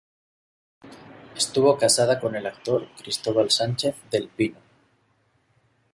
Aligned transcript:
Estuvo 1.35 1.77
casada 1.77 2.19
con 2.19 2.35
el 2.35 2.47
actor 2.47 2.87
Cristóbal 2.97 3.51
Sánchez 3.51 3.95
del 4.09 4.29
Pino. 4.29 4.57